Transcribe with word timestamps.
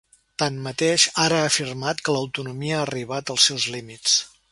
Tanmateix, 0.43 1.03
ara 1.25 1.41
ha 1.41 1.49
afirmat 1.49 2.01
que 2.07 2.15
‘l’autonomia 2.15 2.79
ha 2.79 2.81
arribat 2.87 3.33
als 3.35 3.47
seus 3.51 3.67
límits’. 3.77 4.17